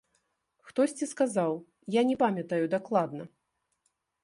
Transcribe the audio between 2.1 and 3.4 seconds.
не памятаю дакладна.